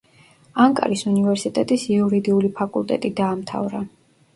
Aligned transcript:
ანკარის 0.65 1.03
უნივერსიტეტის 1.11 1.85
იურიდიული 1.99 2.53
ფაკულტეტი 2.59 3.17
დაამთავრა. 3.25 3.89